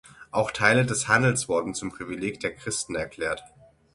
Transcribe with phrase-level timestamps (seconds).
[0.31, 3.43] Auch Teile des Handels wurden zum Privileg der Christen erklärt.